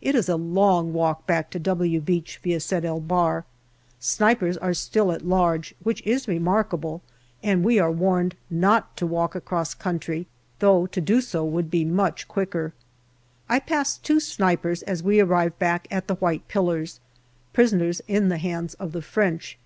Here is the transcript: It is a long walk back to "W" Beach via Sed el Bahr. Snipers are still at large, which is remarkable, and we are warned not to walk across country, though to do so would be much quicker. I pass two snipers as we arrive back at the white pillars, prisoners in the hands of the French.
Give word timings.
It 0.00 0.16
is 0.16 0.28
a 0.28 0.34
long 0.34 0.92
walk 0.92 1.28
back 1.28 1.48
to 1.52 1.60
"W" 1.60 2.00
Beach 2.00 2.40
via 2.42 2.58
Sed 2.58 2.84
el 2.84 2.98
Bahr. 2.98 3.44
Snipers 4.00 4.56
are 4.56 4.74
still 4.74 5.12
at 5.12 5.24
large, 5.24 5.76
which 5.84 6.02
is 6.04 6.26
remarkable, 6.26 7.02
and 7.40 7.62
we 7.62 7.78
are 7.78 7.92
warned 7.92 8.34
not 8.50 8.96
to 8.96 9.06
walk 9.06 9.36
across 9.36 9.72
country, 9.72 10.26
though 10.58 10.86
to 10.88 11.00
do 11.00 11.20
so 11.20 11.44
would 11.44 11.70
be 11.70 11.84
much 11.84 12.26
quicker. 12.26 12.72
I 13.48 13.60
pass 13.60 13.96
two 13.96 14.18
snipers 14.18 14.82
as 14.82 15.04
we 15.04 15.20
arrive 15.20 15.56
back 15.60 15.86
at 15.88 16.08
the 16.08 16.16
white 16.16 16.48
pillars, 16.48 16.98
prisoners 17.52 18.02
in 18.08 18.30
the 18.30 18.38
hands 18.38 18.74
of 18.80 18.90
the 18.90 19.02
French. 19.02 19.56